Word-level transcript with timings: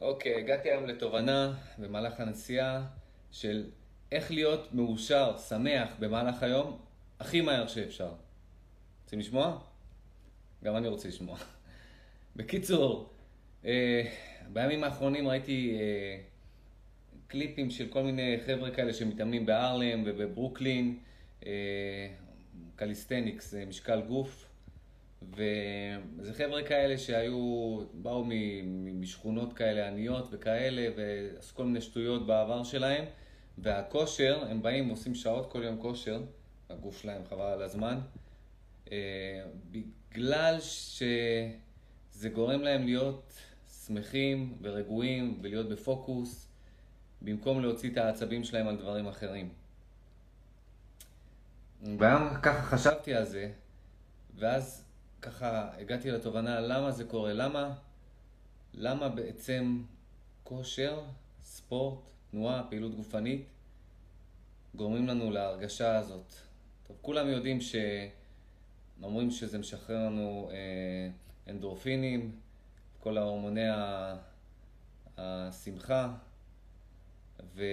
אוקיי, 0.00 0.34
הגעתי 0.34 0.70
היום 0.70 0.86
לתובנה 0.86 1.54
במהלך 1.78 2.20
הנסיעה 2.20 2.86
של 3.32 3.70
איך 4.12 4.30
להיות 4.30 4.74
מאושר, 4.74 5.38
שמח 5.48 5.88
במהלך 5.98 6.42
היום 6.42 6.78
הכי 7.20 7.40
מהר 7.40 7.66
שאפשר. 7.66 8.12
רוצים 9.04 9.18
לשמוע? 9.18 9.58
גם 10.64 10.76
אני 10.76 10.88
רוצה 10.88 11.08
לשמוע. 11.08 11.38
בקיצור, 12.36 13.10
אה, 13.64 14.02
בימים 14.52 14.84
האחרונים 14.84 15.28
ראיתי 15.28 15.78
אה, 15.80 16.20
קליפים 17.26 17.70
של 17.70 17.88
כל 17.88 18.02
מיני 18.02 18.36
חבר'ה 18.46 18.70
כאלה 18.70 18.92
שמתאמנים 18.92 19.46
בארלם 19.46 20.02
ובברוקלין, 20.06 20.98
אה, 21.46 22.08
calisthenics, 22.76 23.54
משקל 23.54 24.00
גוף. 24.00 24.49
וזה 25.22 26.34
חבר'ה 26.34 26.62
כאלה 26.62 26.98
שהיו, 26.98 27.80
באו 27.92 28.24
משכונות 28.74 29.52
כאלה 29.52 29.88
עניות 29.88 30.28
וכאלה, 30.30 30.88
ועשו 30.96 31.54
כל 31.54 31.64
מיני 31.64 31.80
שטויות 31.80 32.26
בעבר 32.26 32.64
שלהם, 32.64 33.04
והכושר, 33.58 34.44
הם 34.50 34.62
באים, 34.62 34.88
עושים 34.88 35.14
שעות 35.14 35.52
כל 35.52 35.62
יום 35.62 35.80
כושר, 35.80 36.22
הגוף 36.70 37.02
שלהם 37.02 37.22
חבל 37.28 37.44
על 37.44 37.62
הזמן, 37.62 37.98
אה, 38.92 39.42
בגלל 39.70 40.56
שזה 40.60 42.28
גורם 42.32 42.60
להם 42.60 42.84
להיות 42.84 43.32
שמחים 43.86 44.58
ורגועים 44.62 45.38
ולהיות 45.42 45.68
בפוקוס, 45.68 46.46
במקום 47.22 47.60
להוציא 47.60 47.90
את 47.90 47.96
העצבים 47.96 48.44
שלהם 48.44 48.68
על 48.68 48.76
דברים 48.76 49.06
אחרים. 49.06 49.48
והיום 51.98 52.28
ככה 52.42 52.62
חשבתי 52.62 53.14
על 53.14 53.24
זה, 53.24 53.50
ואז 54.36 54.89
ככה 55.22 55.70
הגעתי 55.78 56.10
לתובנה 56.10 56.60
למה 56.60 56.90
זה 56.90 57.04
קורה, 57.04 57.32
למה, 57.32 57.74
למה 58.74 59.08
בעצם 59.08 59.82
כושר, 60.44 61.02
ספורט, 61.42 61.98
תנועה, 62.30 62.62
פעילות 62.68 62.94
גופנית, 62.94 63.46
גורמים 64.74 65.08
לנו 65.08 65.30
להרגשה 65.30 65.98
הזאת. 65.98 66.34
טוב, 66.86 66.96
כולם 67.02 67.28
יודעים 67.28 67.60
ש... 67.60 67.74
אומרים 69.02 69.30
שזה 69.30 69.58
משחרר 69.58 70.06
לנו 70.06 70.50
אה, 70.52 71.10
אנדורפינים, 71.52 72.40
כל 73.00 73.18
ההורמוני 73.18 73.64
השמחה, 75.16 76.14
וזה 77.54 77.64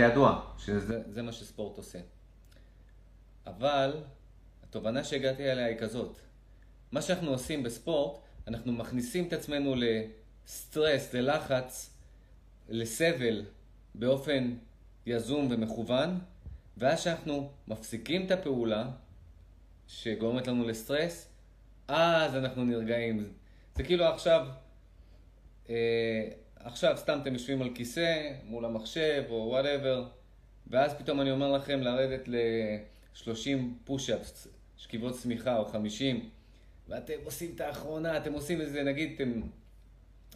ידוע 0.00 0.54
שזה 0.58 1.22
מה 1.22 1.32
שספורט 1.32 1.76
עושה. 1.76 1.98
אבל 3.46 4.02
התובנה 4.68 5.04
שהגעתי 5.04 5.52
אליה 5.52 5.66
היא 5.66 5.78
כזאת. 5.78 6.18
מה 6.92 7.02
שאנחנו 7.02 7.30
עושים 7.30 7.62
בספורט, 7.62 8.18
אנחנו 8.48 8.72
מכניסים 8.72 9.28
את 9.28 9.32
עצמנו 9.32 9.74
לסטרס, 9.76 11.14
ללחץ, 11.14 11.90
לסבל, 12.68 13.44
באופן 13.94 14.54
יזום 15.06 15.48
ומכוון, 15.50 16.18
ואז 16.76 17.00
שאנחנו 17.00 17.50
מפסיקים 17.68 18.26
את 18.26 18.30
הפעולה 18.30 18.90
שגורמת 19.88 20.46
לנו 20.46 20.68
לסטרס, 20.68 21.28
אז 21.88 22.36
אנחנו 22.36 22.64
נרגעים. 22.64 23.32
זה 23.74 23.82
כאילו 23.82 24.04
עכשיו, 24.04 24.46
אה, 25.68 26.28
עכשיו 26.56 26.96
סתם 26.96 27.18
אתם 27.22 27.32
יושבים 27.32 27.62
על 27.62 27.74
כיסא 27.74 28.32
מול 28.44 28.64
המחשב 28.64 29.24
או 29.30 29.34
וואטאבר, 29.34 30.08
ואז 30.66 30.94
פתאום 30.94 31.20
אני 31.20 31.30
אומר 31.30 31.52
לכם 31.52 31.80
לרדת 31.80 32.28
ל-30 32.28 33.58
פוש-אפס, 33.84 34.48
שכיבות 34.76 35.14
צמיחה 35.14 35.56
או 35.56 35.64
50, 35.64 36.30
ואתם 36.88 37.14
עושים 37.24 37.52
את 37.54 37.60
האחרונה, 37.60 38.16
אתם 38.16 38.32
עושים 38.32 38.60
איזה, 38.60 38.82
נגיד, 38.82 39.12
אתם, 39.14 39.42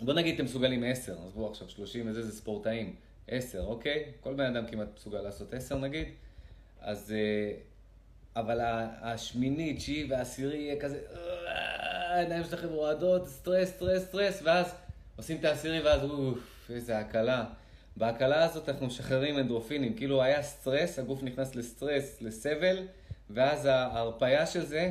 בוא 0.00 0.14
נגיד 0.14 0.34
אתם 0.34 0.44
מסוגלים 0.44 0.84
10, 0.84 1.16
עזבו 1.26 1.50
עכשיו 1.50 1.68
30 1.68 2.10
וזה, 2.10 2.22
זה 2.22 2.32
ספורטאים, 2.32 2.94
10, 3.28 3.64
אוקיי? 3.64 4.04
כל 4.20 4.34
בן 4.34 4.56
אדם 4.56 4.66
כמעט 4.66 4.88
מסוגל 4.96 5.20
לעשות 5.20 5.54
10 5.54 5.78
נגיד, 5.78 6.08
אז, 6.80 7.12
אה, 7.12 7.52
אבל 8.36 8.60
השמינית, 9.00 9.76
תשיעי 9.76 10.06
והעשירי 10.10 10.58
יהיה 10.58 10.80
כזה, 10.80 11.00
אה, 11.14 12.14
העיניים 12.14 12.44
שלכם 12.44 12.68
רועדות, 12.68 13.26
סטרס, 13.26 13.68
סטרס, 13.68 14.02
סטרס, 14.02 14.40
ואז 14.44 14.74
עושים 15.16 15.36
את 15.36 15.44
העשירי 15.44 15.80
ואז 15.80 16.04
אוף, 16.04 16.70
איזה 16.70 16.98
הקלה. 16.98 17.44
בהקלה 17.96 18.44
הזאת 18.44 18.68
אנחנו 18.68 18.86
משחררים 18.86 19.38
אנדורפינים, 19.38 19.94
כאילו 19.94 20.22
היה 20.22 20.42
סטרס, 20.42 20.98
הגוף 20.98 21.22
נכנס 21.22 21.54
לסטרס, 21.54 22.22
לסבל, 22.22 22.86
ואז 23.34 23.66
ההרפיה 23.66 24.46
של 24.46 24.64
זה 24.64 24.90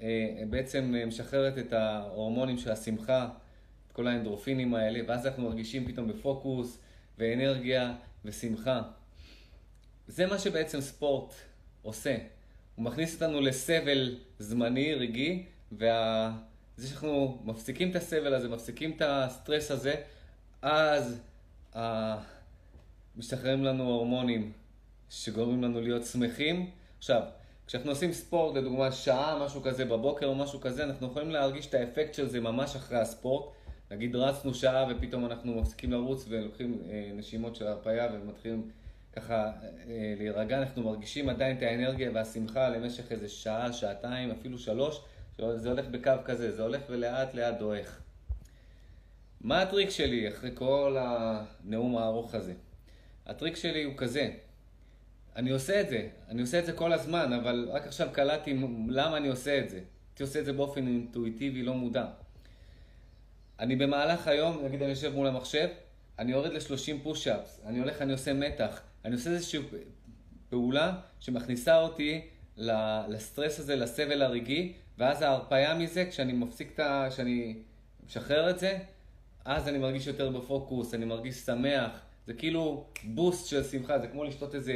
אה, 0.00 0.42
בעצם 0.50 0.94
משחררת 1.06 1.58
את 1.58 1.72
ההורמונים 1.72 2.58
של 2.58 2.70
השמחה, 2.70 3.28
את 3.86 3.92
כל 3.92 4.06
האנדורפינים 4.06 4.74
האלה, 4.74 5.00
ואז 5.08 5.26
אנחנו 5.26 5.42
מרגישים 5.42 5.86
פתאום 5.86 6.08
בפוקוס 6.08 6.78
ואנרגיה 7.18 7.94
ושמחה. 8.24 8.82
זה 10.08 10.26
מה 10.26 10.38
שבעצם 10.38 10.80
ספורט 10.80 11.34
עושה. 11.82 12.16
הוא 12.74 12.84
מכניס 12.84 13.14
אותנו 13.14 13.40
לסבל 13.40 14.18
זמני, 14.38 14.94
רגעי, 14.94 15.44
וזה 15.72 15.86
וה... 15.86 16.32
שאנחנו 16.88 17.42
מפסיקים 17.44 17.90
את 17.90 17.96
הסבל 17.96 18.34
הזה, 18.34 18.48
מפסיקים 18.48 18.92
את 18.96 19.02
הסטרס 19.04 19.70
הזה, 19.70 19.94
אז 20.62 21.20
ה... 21.76 22.16
משתחררים 23.16 23.64
לנו 23.64 23.84
הורמונים 23.84 24.52
שגורמים 25.10 25.62
לנו 25.62 25.80
להיות 25.80 26.04
שמחים. 26.04 26.70
עכשיו, 26.98 27.22
כשאנחנו 27.66 27.90
עושים 27.90 28.12
ספורט, 28.12 28.56
לדוגמה 28.56 28.92
שעה, 28.92 29.44
משהו 29.44 29.62
כזה 29.62 29.84
בבוקר 29.84 30.26
או 30.26 30.34
משהו 30.34 30.60
כזה, 30.60 30.84
אנחנו 30.84 31.06
יכולים 31.06 31.30
להרגיש 31.30 31.66
את 31.66 31.74
האפקט 31.74 32.14
של 32.14 32.28
זה 32.28 32.40
ממש 32.40 32.76
אחרי 32.76 32.98
הספורט. 32.98 33.52
נגיד 33.90 34.16
רצנו 34.16 34.54
שעה 34.54 34.86
ופתאום 34.90 35.26
אנחנו 35.26 35.60
מפסיקים 35.60 35.92
לרוץ 35.92 36.26
ולוקחים 36.28 36.82
אה, 36.90 37.10
נשימות 37.14 37.56
של 37.56 37.66
הרפאיה 37.66 38.08
ומתחילים 38.12 38.70
ככה 39.12 39.34
אה, 39.34 40.14
להירגע, 40.18 40.58
אנחנו 40.58 40.82
מרגישים 40.82 41.28
עדיין 41.28 41.56
את 41.56 41.62
האנרגיה 41.62 42.10
והשמחה 42.14 42.68
למשך 42.68 43.12
איזה 43.12 43.28
שעה, 43.28 43.72
שעתיים, 43.72 44.30
אפילו 44.30 44.58
שלוש, 44.58 45.00
זה 45.38 45.68
הולך 45.68 45.86
בקו 45.86 46.10
כזה, 46.24 46.52
זה 46.52 46.62
הולך 46.62 46.80
ולאט 46.88 47.34
לאט 47.34 47.58
דועך. 47.58 48.00
מה 49.40 49.62
הטריק 49.62 49.90
שלי 49.90 50.28
אחרי 50.28 50.50
כל 50.54 50.96
הנאום 51.00 51.96
הארוך 51.98 52.34
הזה? 52.34 52.54
הטריק 53.26 53.56
שלי 53.56 53.82
הוא 53.82 53.94
כזה, 53.96 54.30
אני 55.36 55.50
עושה 55.50 55.80
את 55.80 55.88
זה, 55.88 56.08
אני 56.28 56.40
עושה 56.40 56.58
את 56.58 56.66
זה 56.66 56.72
כל 56.72 56.92
הזמן, 56.92 57.32
אבל 57.32 57.68
רק 57.72 57.86
עכשיו 57.86 58.08
קלטתי 58.12 58.60
למה 58.88 59.16
אני 59.16 59.28
עושה 59.28 59.58
את 59.58 59.70
זה. 59.70 59.76
הייתי 59.76 60.22
עושה 60.22 60.40
את 60.40 60.44
זה 60.44 60.52
באופן 60.52 60.86
אינטואיטיבי, 60.86 61.62
לא 61.62 61.74
מודע. 61.74 62.06
אני 63.60 63.76
במהלך 63.76 64.28
היום, 64.28 64.64
נגיד 64.64 64.82
אני 64.82 64.90
יושב 64.90 65.14
מול 65.14 65.26
המחשב, 65.26 65.68
אני 66.18 66.32
יורד 66.32 66.52
ל-30 66.52 67.02
פוש-אפס, 67.02 67.60
אני 67.66 67.78
הולך, 67.78 68.02
אני 68.02 68.12
עושה 68.12 68.32
מתח, 68.32 68.80
אני 69.04 69.14
עושה 69.14 69.30
איזושהי 69.30 69.60
פעולה 70.48 71.00
שמכניסה 71.20 71.80
אותי 71.80 72.20
לסטרס 73.08 73.58
הזה, 73.58 73.76
לסבל 73.76 74.22
הרגעי, 74.22 74.72
ואז 74.98 75.22
ההרפאיה 75.22 75.74
מזה, 75.74 76.06
כשאני 76.10 76.32
מפסיק 76.32 76.72
את 76.74 76.80
ה... 76.80 77.06
כשאני 77.10 77.56
משחרר 78.06 78.50
את 78.50 78.58
זה, 78.58 78.78
אז 79.44 79.68
אני 79.68 79.78
מרגיש 79.78 80.06
יותר 80.06 80.30
בפוקוס, 80.30 80.94
אני 80.94 81.04
מרגיש 81.04 81.36
שמח, 81.36 81.90
זה 82.26 82.34
כאילו 82.34 82.84
בוסט 83.04 83.46
של 83.46 83.64
שמחה, 83.64 83.98
זה 83.98 84.06
כמו 84.06 84.24
לשתות 84.24 84.54
איזה 84.54 84.74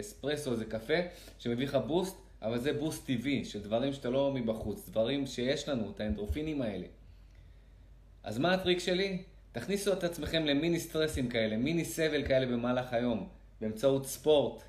אספרסו, 0.00 0.52
איזה 0.52 0.64
קפה, 0.64 0.94
שמביא 1.38 1.66
לך 1.66 1.78
בוסט, 1.86 2.16
אבל 2.42 2.58
זה 2.58 2.72
בוסט 2.72 3.06
טבעי, 3.06 3.44
של 3.44 3.62
דברים 3.62 3.92
שאתה 3.92 4.10
לא 4.10 4.32
מבחוץ, 4.34 4.88
דברים 4.88 5.26
שיש 5.26 5.68
לנו, 5.68 5.90
את 5.90 6.00
האנדרופינים 6.00 6.62
האלה. 6.62 6.86
אז 8.22 8.38
מה 8.38 8.54
הטריק 8.54 8.78
שלי? 8.78 9.22
תכניסו 9.52 9.92
את 9.92 10.04
עצמכם 10.04 10.44
למיני 10.44 10.80
סטרסים 10.80 11.28
כאלה, 11.28 11.56
מיני 11.56 11.84
סבל 11.84 12.26
כאלה 12.26 12.46
במהלך 12.46 12.92
היום, 12.92 13.28
באמצעות 13.60 14.06
ספורט, 14.06 14.62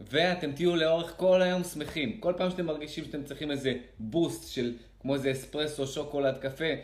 ואתם 0.00 0.52
תהיו 0.52 0.76
לאורך 0.76 1.14
כל 1.16 1.42
היום 1.42 1.64
שמחים. 1.64 2.20
כל 2.20 2.34
פעם 2.36 2.50
שאתם 2.50 2.66
מרגישים 2.66 3.04
שאתם 3.04 3.24
צריכים 3.24 3.50
איזה 3.50 3.74
בוסט 3.98 4.52
של 4.52 4.74
כמו 5.00 5.14
איזה 5.14 5.32
אספרסו, 5.32 5.86
שוקולד, 5.86 6.38
קפה, 6.38 6.74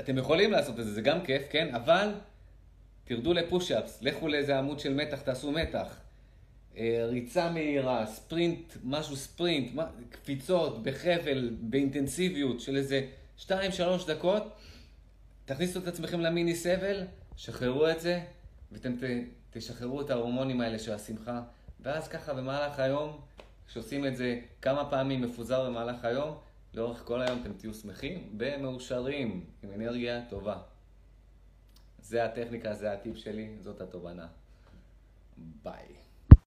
אתם 0.00 0.18
יכולים 0.18 0.52
לעשות 0.52 0.80
את 0.80 0.84
זה, 0.84 0.92
זה 0.92 1.00
גם 1.00 1.24
כיף, 1.24 1.42
כן? 1.50 1.74
אבל 1.74 2.12
תרדו 3.08 3.32
לפוש-אפס, 3.32 4.02
לכו 4.02 4.28
לאיזה 4.28 4.58
עמוד 4.58 4.80
של 4.80 4.94
מתח, 4.94 5.20
תעשו 5.20 5.52
מתח. 5.52 5.96
אה, 6.76 7.06
ריצה 7.08 7.50
מהירה, 7.50 8.06
ספרינט, 8.06 8.72
משהו 8.84 9.16
ספרינט, 9.16 9.80
קפיצות 10.10 10.82
בחבל, 10.82 11.56
באינטנסיביות 11.60 12.60
של 12.60 12.76
איזה 12.76 13.06
2-3 13.38 13.50
דקות, 14.06 14.42
תכניסו 15.44 15.78
את 15.78 15.88
עצמכם 15.88 16.20
למיני 16.20 16.54
סבל, 16.54 17.04
שחררו 17.36 17.88
את 17.88 18.00
זה, 18.00 18.20
ואתם 18.72 18.92
תשחררו 19.50 20.00
את 20.00 20.10
ההורמונים 20.10 20.60
האלה 20.60 20.78
של 20.78 20.92
השמחה. 20.92 21.42
ואז 21.80 22.08
ככה 22.08 22.34
במהלך 22.34 22.78
היום, 22.78 23.20
כשעושים 23.68 24.06
את 24.06 24.16
זה 24.16 24.40
כמה 24.62 24.90
פעמים 24.90 25.22
מפוזר 25.22 25.70
במהלך 25.70 26.04
היום, 26.04 26.34
לאורך 26.74 27.02
כל 27.04 27.22
היום 27.22 27.38
אתם 27.42 27.52
תהיו 27.52 27.74
שמחים 27.74 28.36
ומאושרים, 28.38 29.44
עם 29.62 29.70
אנרגיה 29.74 30.20
טובה. 30.28 30.56
זה 32.08 32.24
הטכניקה, 32.24 32.74
זה 32.74 32.92
הטיפ 32.92 33.16
שלי, 33.16 33.56
זאת 33.60 33.80
התובנה. 33.80 34.26
ביי. 35.36 36.05